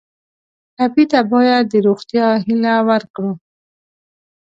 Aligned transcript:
ټپي 0.75 1.03
ته 1.11 1.19
باید 1.31 1.63
د 1.69 1.73
روغتیا 1.87 2.27
هیله 2.45 2.73
ورکړو. 2.89 3.31